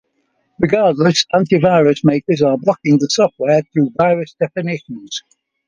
Regardless, 0.59 1.27
anti-virus 1.31 2.03
makers 2.03 2.41
are 2.41 2.57
blocking 2.57 2.97
the 2.97 3.07
software 3.07 3.61
through 3.71 3.91
virus 3.97 4.33
definitions. 4.39 5.21